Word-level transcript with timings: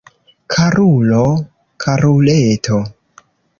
Karulo, 0.55 1.19
karuleto! 1.85 2.83